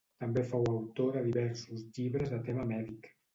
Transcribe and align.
També 0.21 0.41
fou 0.53 0.63
autor 0.69 1.11
de 1.17 1.21
diversos 1.27 1.85
llibres 1.99 2.33
de 2.33 2.41
tema 2.49 2.67
mèdic. 2.75 3.13